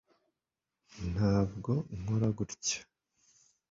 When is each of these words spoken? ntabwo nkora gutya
ntabwo 1.11 1.71
nkora 1.99 2.27
gutya 2.37 2.79